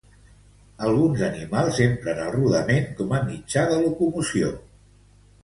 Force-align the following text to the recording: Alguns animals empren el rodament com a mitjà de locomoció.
Alguns 0.85 1.21
animals 1.27 1.81
empren 1.85 2.23
el 2.23 2.33
rodament 2.37 2.89
com 3.03 3.15
a 3.19 3.21
mitjà 3.29 3.67
de 3.75 3.79
locomoció. 3.85 4.51